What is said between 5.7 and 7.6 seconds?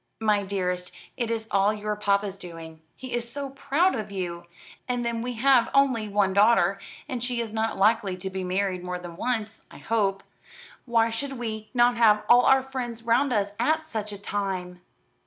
only one daughter; and she is